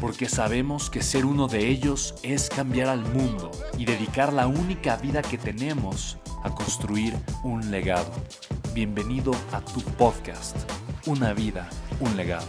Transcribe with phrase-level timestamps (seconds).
[0.00, 4.96] porque sabemos que ser uno de ellos es cambiar al mundo y dedicar la única
[4.96, 8.12] vida que tenemos a construir un legado.
[8.74, 10.56] Bienvenido a tu podcast,
[11.06, 11.68] Una vida,
[12.00, 12.46] un legado.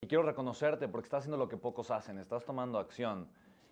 [0.00, 3.28] Y quiero reconocerte porque estás haciendo lo que pocos hacen, estás tomando acción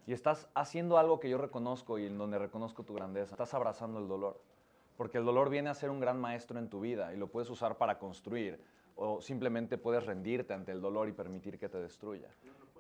[0.06, 3.34] y estás haciendo algo que yo reconozco y en donde reconozco tu grandeza.
[3.34, 4.52] Estás abrazando el dolor.
[4.97, 7.48] Porque el dolor viene a ser un gran maestro en tu vida y lo puedes
[7.51, 8.61] usar para construir
[8.97, 12.29] o simplemente puedes rendirte ante el dolor y permitir que te destruya.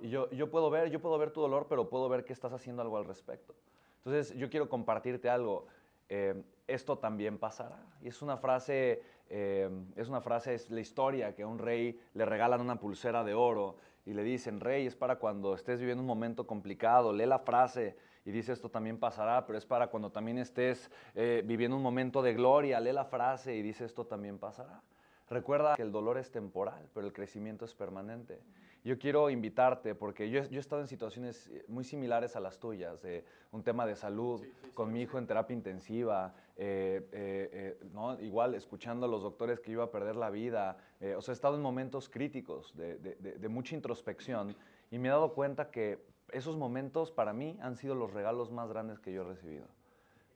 [0.00, 2.52] Y yo, yo puedo ver, yo puedo ver tu dolor, pero puedo ver que estás
[2.52, 3.54] haciendo algo al respecto.
[3.98, 5.66] Entonces, yo quiero compartirte algo.
[6.08, 7.84] Eh, esto también pasará.
[8.02, 11.98] Y es una frase, eh, es una frase, es la historia que a un rey
[12.14, 16.02] le regalan una pulsera de oro y le dicen, rey, es para cuando estés viviendo
[16.02, 20.10] un momento complicado, lee la frase y dice esto también pasará, pero es para cuando
[20.10, 24.38] también estés eh, viviendo un momento de gloria, lee la frase y dice esto también
[24.38, 24.80] pasará.
[25.28, 28.40] Recuerda que el dolor es temporal, pero el crecimiento es permanente.
[28.84, 33.00] Yo quiero invitarte, porque yo, yo he estado en situaciones muy similares a las tuyas,
[33.00, 38.20] de un tema de salud, con mi hijo en terapia intensiva, eh, eh, ¿no?
[38.20, 40.76] igual escuchando a los doctores que iba a perder la vida.
[41.16, 44.54] o sea, he estado en momentos críticos de, de, de mucha introspección
[44.90, 48.68] y me he dado cuenta que esos momentos para mí han sido los regalos más
[48.68, 49.66] grandes que yo he recibido.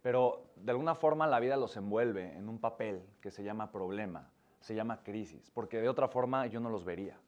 [0.03, 4.31] Pero de alguna forma la vida los envuelve en un papel que se llama problema,
[4.61, 7.19] se llama crisis, porque de otra forma yo no los vería.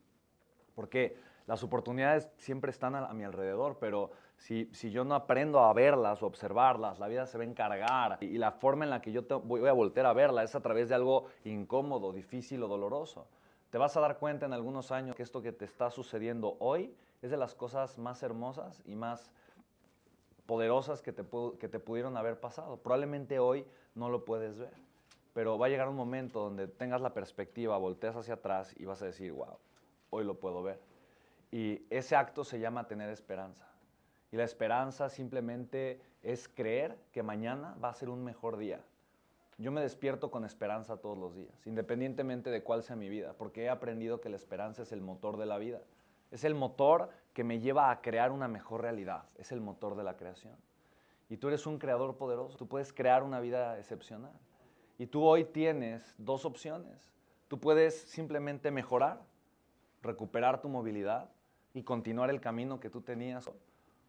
[0.75, 1.17] Porque
[1.49, 6.23] las oportunidades siempre están a, mi alrededor, pero si, si, yo no aprendo a verlas
[6.23, 8.19] o observarlas, la vida se va a encargar.
[8.21, 10.91] Y, la forma en la que yo voy a volver a verla es a través
[10.91, 13.27] de algo incómodo, difícil o doloroso.
[13.71, 16.95] Te vas a dar cuenta en algunos años que esto que te está sucediendo hoy
[17.23, 19.31] es de las cosas más hermosas y más
[20.47, 21.25] poderosas que te,
[21.59, 22.79] que te pudieron haber pasado.
[22.79, 24.73] Probablemente hoy no lo puedes ver,
[25.35, 29.03] pero va a llegar un momento donde tengas la perspectiva, volteas hacia atrás y vas
[29.03, 29.59] a decir, wow,
[30.11, 30.81] hoy lo puedo ver.
[31.51, 33.67] Y ese acto se llama tener esperanza.
[34.31, 38.81] Y la esperanza simplemente es creer que mañana va a ser un mejor día.
[39.57, 43.65] Yo me despierto con esperanza todos los días, independientemente de cuál sea mi vida, porque
[43.65, 45.81] he aprendido que la esperanza es el motor de la vida.
[46.31, 49.25] Es el motor que me lleva a crear una mejor realidad.
[49.37, 50.57] Es el motor de la creación.
[51.29, 52.57] Y tú eres un creador poderoso.
[52.57, 54.33] Tú puedes crear una vida excepcional.
[54.99, 57.13] Y tú hoy tienes dos opciones.
[57.49, 59.21] Tú puedes simplemente mejorar,
[60.03, 61.31] recuperar tu movilidad
[61.73, 63.49] y continuar el camino que tú tenías.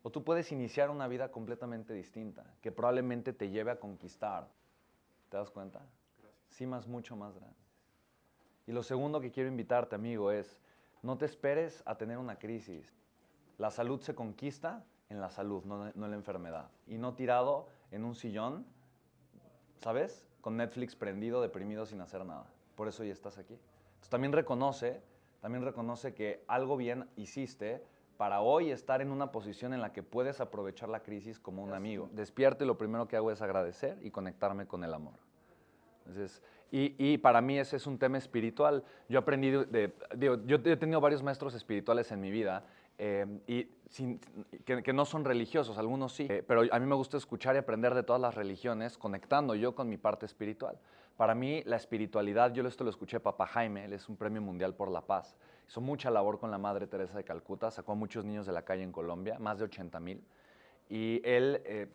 [0.02, 4.48] O tú puedes iniciar una vida completamente distinta, que probablemente te lleve a conquistar.
[5.30, 5.82] ¿Te das cuenta?
[6.48, 7.56] Sí, más mucho más grande.
[8.66, 10.60] Y lo segundo que quiero invitarte, amigo, es
[11.02, 12.94] no te esperes a tener una crisis.
[13.58, 16.70] La salud se conquista en la salud, no, en la enfermedad.
[16.88, 18.66] Y no tirado en un sillón,
[19.80, 20.28] ¿sabes?
[20.42, 22.46] Con Netflix prendido, deprimido, sin hacer nada.
[22.76, 23.54] Por eso ya estás aquí.
[23.54, 25.02] Entonces también reconoce,
[25.42, 27.84] también reconoce que algo bien hiciste
[28.18, 31.74] para hoy estar en una posición en la que puedes aprovechar la crisis como un
[31.74, 32.10] amigo.
[32.12, 35.14] Despierto y lo primero que hago es agradecer y conectarme con el amor.
[36.06, 38.84] Entonces, y, para mí ese es un tema espiritual.
[39.08, 42.64] Yo he aprendido, de, yo he tenido varios maestros espirituales en mi vida
[43.02, 43.64] eh, y
[44.66, 47.96] que, no son religiosos, algunos sí, eh, pero a mí me gusta escuchar y aprender
[47.96, 50.78] de todas las religiones, conectando yo con mi parte espiritual.
[51.16, 54.42] Para mí la espiritualidad, yo esto lo escuché a Papá Jaime, él es un premio
[54.42, 55.38] mundial por la paz.
[55.66, 58.64] Hizo mucha labor con la Madre Teresa de Calcuta, sacó a muchos niños de la
[58.64, 60.22] calle en Colombia, más de 80 mil.
[60.90, 61.88] Y él, eh,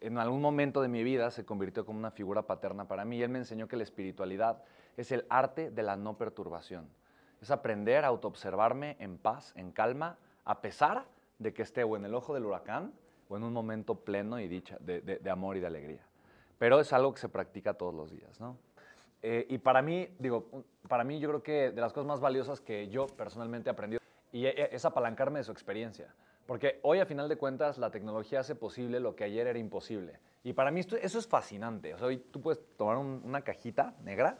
[0.00, 3.18] en algún momento de mi vida, se convirtió como una figura paterna para mí.
[3.18, 4.64] Y él me enseñó que la espiritualidad
[4.96, 6.88] es el arte de la no perturbación.
[7.40, 11.06] Es aprender a autoobservarme en paz, en calma, a pesar
[11.38, 12.92] de que esté o en el ojo del huracán
[13.28, 16.02] o en un momento pleno y dicha, de, amor y de alegría.
[16.58, 18.58] Pero es algo que se practica todos los días, ¿no?
[19.22, 22.60] Eh, y para mí, digo, para mí yo creo que de las cosas más valiosas
[22.60, 24.00] que yo personalmente he aprendido
[24.32, 26.12] y e- e- es apalancarme de su experiencia.
[26.46, 30.18] Porque hoy, a final de cuentas, la tecnología hace posible lo que ayer era imposible.
[30.42, 31.94] Y para mí esto- eso es fascinante.
[31.94, 34.38] O sea, hoy tú puedes tomar un- una cajita negra,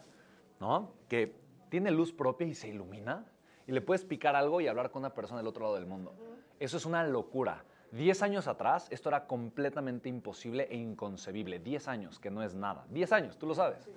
[0.59, 0.91] ¿no?
[1.07, 1.35] Que
[1.69, 3.25] tiene luz propia y se ilumina.
[3.67, 6.13] Y le puedes picar algo y hablar con una persona del otro lado del mundo.
[6.59, 7.63] Eso es una locura.
[7.91, 11.59] Diez años atrás, esto era completamente imposible e inconcebible.
[11.59, 12.85] Diez años, que no es nada.
[12.89, 13.89] Diez años, tú lo sabes.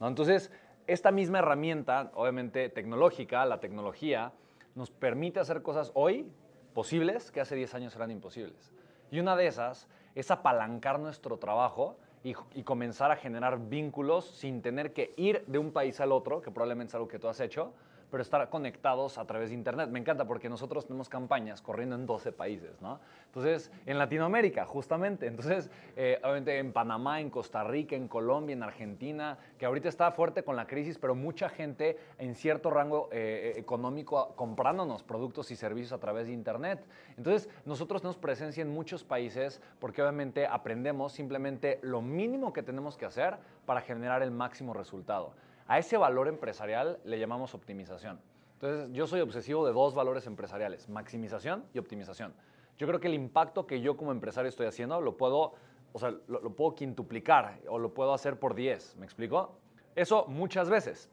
[0.00, 0.08] ¿no?
[0.08, 0.50] Entonces,
[0.86, 4.32] esta misma herramienta, obviamente tecnológica, la tecnología,
[4.74, 6.32] nos permite hacer cosas hoy
[6.74, 8.72] posibles que hace 10 años eran imposibles.
[9.10, 12.34] Y una de esas es apalancar nuestro trabajo y,
[12.64, 16.90] comenzar a generar vínculos sin tener que ir de un país al otro, que probablemente
[16.90, 17.72] es algo que tú has hecho,
[18.10, 19.90] pero estar conectados a través de Internet.
[19.90, 23.00] Me encanta porque nosotros tenemos campañas corriendo en 12 países, ¿no?
[23.26, 25.26] Entonces, en Latinoamérica, justamente.
[25.26, 30.10] Entonces, eh, obviamente en Panamá, en Costa Rica, en Colombia, en Argentina, que ahorita está
[30.12, 35.56] fuerte con la crisis, pero mucha gente en cierto rango eh, económico comprándonos productos y
[35.56, 36.84] servicios a través de Internet.
[37.16, 42.96] Entonces, nosotros tenemos presencia en muchos países porque obviamente aprendemos simplemente lo mínimo que tenemos
[42.96, 43.36] que hacer
[43.66, 45.32] para generar el máximo resultado.
[45.70, 48.20] A ese valor empresarial le llamamos optimización.
[48.54, 52.34] Entonces, yo soy obsesivo de dos valores empresariales, maximización y optimización.
[52.76, 55.54] Yo creo que el impacto que yo como empresario estoy haciendo lo puedo,
[55.92, 59.60] o sea, lo, puedo quintuplicar o lo puedo hacer por 10, ¿me explico?
[59.94, 61.08] Eso muchas veces.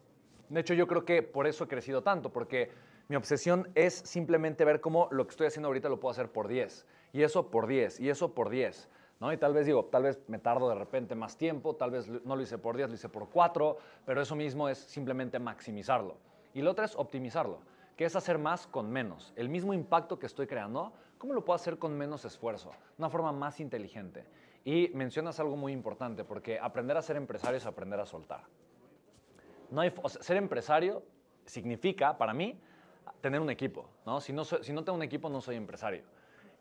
[0.50, 2.72] De hecho, yo creo que por eso he crecido tanto, porque
[3.10, 6.48] mi obsesión es simplemente ver cómo lo que estoy haciendo ahorita lo puedo hacer por
[6.48, 6.84] 10,
[7.14, 8.90] y eso por 10, y eso por 10.
[9.20, 9.32] ¿No?
[9.34, 12.36] Y tal vez digo, tal vez me tardo de repente más tiempo, tal vez no
[12.36, 16.18] lo hice por 10, lo hice por 4, pero eso mismo es simplemente maximizarlo.
[16.54, 17.60] Y lo otro es optimizarlo,
[17.96, 19.34] que es hacer más con menos.
[19.36, 22.72] El mismo impacto que estoy creando, ¿cómo lo puedo hacer con menos esfuerzo?
[22.98, 24.26] Una forma más inteligente.
[24.64, 28.42] Y mencionas algo muy importante, porque aprender a ser empresario es aprender a soltar.
[29.72, 31.04] No hay, ser empresario
[31.46, 32.60] significa, para mí,
[33.22, 33.90] tener un equipo.
[34.06, 34.22] ¿no?
[34.22, 36.04] Si, no si no tengo un equipo, no soy empresario.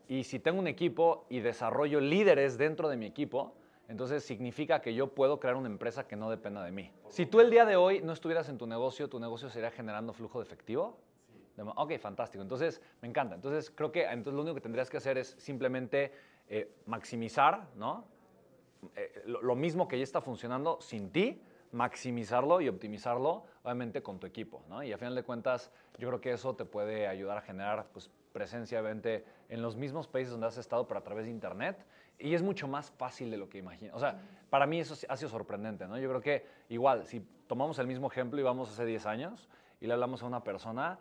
[0.07, 3.53] Y si tengo un equipo y desarrollo líderes dentro de mi equipo,
[3.89, 6.91] entonces significa que yo puedo crear una empresa que no dependa de mí.
[7.09, 10.13] Si tú el día de hoy no estuvieras en tu negocio, ¿tu negocio sería generando
[10.13, 10.97] flujo de efectivo?
[11.57, 12.41] Mo- Ok, fantástico.
[12.41, 13.35] Entonces, me encanta.
[13.35, 16.11] Entonces, creo que entonces lo único que tendrías que hacer es simplemente
[16.49, 18.05] eh, maximizar, ¿no?
[18.95, 24.19] eh, lo, lo mismo que ya está funcionando sin ti, maximizarlo y optimizarlo, obviamente con
[24.19, 24.83] tu equipo, ¿no?
[24.83, 28.09] Y a final de cuentas, yo creo que eso te puede ayudar a generar pues,
[28.37, 28.83] presencia,
[29.49, 31.83] en los mismos países donde has estado, pero a través de Internet.
[32.19, 33.95] Y es mucho más fácil de lo que imaginas.
[33.95, 34.19] O sea,
[34.51, 35.97] para mí eso ha sido sorprendente, ¿no?
[35.97, 39.49] Yo creo que igual, si tomamos el mismo ejemplo y vamos hace 10 años
[39.81, 40.99] y le hablamos a una persona,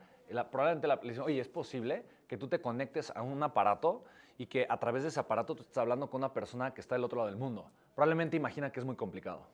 [0.50, 4.05] probablemente la, le decimos, oye, ¿es posible que tú te conectes a un aparato
[4.38, 6.94] y que a través de ese aparato tú estés hablando con una persona que está
[6.94, 7.71] del otro lado del mundo?
[7.94, 9.47] Probablemente imagina que es muy complicado.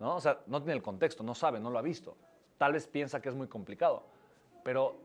[0.00, 0.16] ¿no?
[0.16, 2.16] O sea, no tiene el contexto, no sabe, no lo ha visto.
[2.58, 4.04] Tal vez piensa que es muy complicado.
[4.64, 4.96] Pero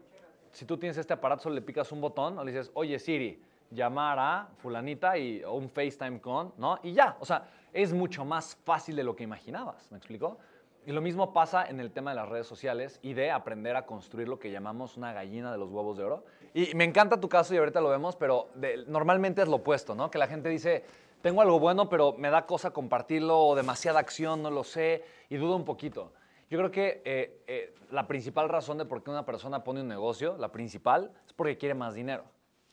[0.51, 3.41] si tú tienes este aparato, solo le picas un botón o le dices, oye Siri,
[3.71, 6.79] llamar a fulanita y, o un FaceTime con, ¿no?
[6.83, 10.38] Y ya, o sea, es mucho más fácil de lo que imaginabas, ¿me explico?
[10.85, 13.85] Y lo mismo pasa en el tema de las redes sociales y de aprender a
[13.85, 16.23] construir lo que llamamos una gallina de los huevos de oro.
[16.53, 18.47] Y me encanta tu caso y ahorita lo vemos, pero
[18.88, 20.09] normalmente es lo opuesto, ¿no?
[20.09, 20.85] Que la gente dice,
[21.21, 25.35] tengo algo bueno, pero me da cosa compartirlo o demasiada acción, no lo sé, y
[25.35, 26.13] dudo un poquito.
[26.49, 29.87] Yo creo que eh, eh, la principal razón de por qué una persona pone un
[29.87, 32.23] negocio, la principal, es porque quiere más dinero.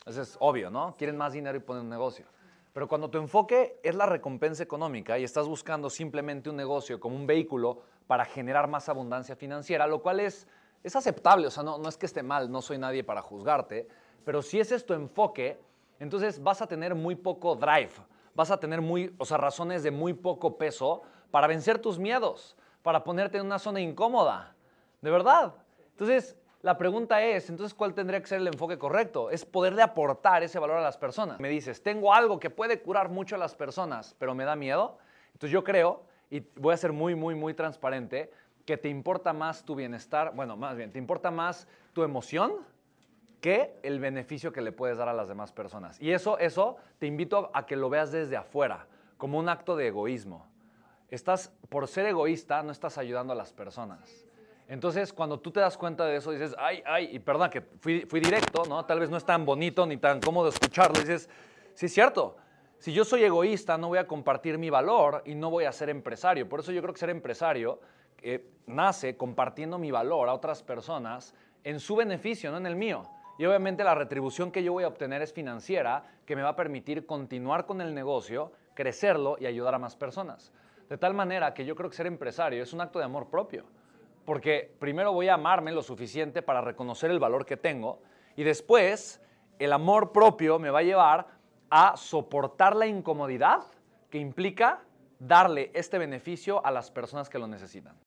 [0.07, 0.95] Eso es obvio, ¿no?
[0.97, 2.27] Quieren más dinero y ponen un negocio.
[2.73, 7.17] Pero cuando tu enfoque es la recompensa económica y estás buscando simplemente un negocio como
[7.17, 10.47] un vehículo para generar más abundancia financiera, lo cual es,
[10.83, 13.89] es aceptable, o sea, no, no es que esté mal, no soy nadie para juzgarte,
[14.25, 15.59] pero si ese es tu enfoque,
[15.99, 17.93] entonces vas a tener muy poco drive,
[18.35, 22.57] vas a tener muy, o sea, razones de muy poco peso para vencer tus miedos,
[22.85, 24.55] para ponerte en una zona incómoda,
[25.01, 25.55] de verdad.
[25.93, 29.31] Entonces, la pregunta es, entonces, ¿cuál tendría que ser el enfoque correcto?
[29.31, 31.41] Es poderle aportar ese valor a las personas.
[31.41, 34.99] Me dices, tengo algo que puede curar mucho a las personas, pero me da miedo.
[35.29, 38.31] Entonces yo creo, y voy a ser muy, muy, muy transparente,
[38.67, 42.53] que te importa más tu bienestar, bueno, más bien, te importa más tu emoción
[43.41, 45.99] que el beneficio que le puedes dar a las demás personas.
[46.03, 48.87] Y eso, eso te invito a que lo veas desde afuera,
[49.17, 50.47] como un acto de egoísmo.
[51.11, 54.27] Estás, por ser egoísta, no estás ayudando a las personas.
[54.67, 58.01] Entonces, cuando tú te das cuenta de eso, dices, ay, ay, y perdón que fui,
[58.03, 58.85] fui directo, ¿no?
[58.87, 60.99] Tal vez no es tan bonito ni tan cómodo escucharlo.
[60.99, 61.29] Dices,
[61.75, 62.37] sí es cierto.
[62.79, 65.91] Si yo soy egoísta, no voy a compartir mi valor y no voy a ser
[65.91, 66.49] empresario.
[66.49, 67.81] Por eso yo creo que ser empresario
[68.23, 73.09] eh, nace compartiendo mi valor a otras personas en su beneficio, no en el mío.
[73.39, 76.57] Y obviamente la retribución que yo voy a obtener es financiera, que me va a
[76.57, 80.53] permitir continuar con el negocio, crecerlo y ayudar a más personas.
[80.89, 83.65] De tal manera que yo creo que ser empresario es un acto de amor propio.
[84.25, 88.01] Porque primero voy a amarme lo suficiente para reconocer el valor que tengo
[88.37, 89.21] y después
[89.59, 91.27] el amor propio me va a llevar
[91.71, 93.67] a soportar la incomodidad
[94.11, 94.83] que implica
[95.19, 97.97] darle este beneficio a las personas que lo necesitan.